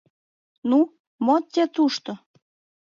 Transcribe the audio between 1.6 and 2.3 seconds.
тушто.